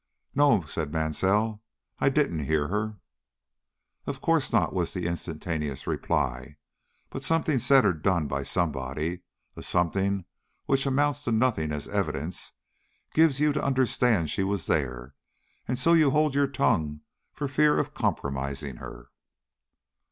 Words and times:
"No," 0.33 0.63
said 0.63 0.91
Mansell, 0.91 1.61
"I 1.99 2.09
didn't 2.09 2.45
hear 2.45 2.69
her." 2.69 2.97
"Of 4.07 4.19
course 4.19 4.51
not," 4.51 4.73
was 4.73 4.93
the 4.95 5.05
instantaneous 5.05 5.85
reply. 5.85 6.57
"But 7.11 7.21
something 7.21 7.59
said 7.59 7.85
or 7.85 7.93
done 7.93 8.25
by 8.27 8.41
somebody 8.41 9.21
a 9.55 9.61
something 9.61 10.25
which 10.65 10.87
amounts 10.87 11.23
to 11.25 11.31
nothing 11.31 11.71
as 11.71 11.87
evidence 11.87 12.53
gives 13.13 13.39
you 13.39 13.53
to 13.53 13.63
understand 13.63 14.31
she 14.31 14.43
was 14.43 14.65
there, 14.65 15.13
and 15.67 15.77
so 15.77 15.93
you 15.93 16.09
hold 16.09 16.33
your 16.33 16.47
tongue 16.47 17.01
for 17.31 17.47
fear 17.47 17.77
of 17.77 17.93
compromising 17.93 18.77
her." 18.77 19.11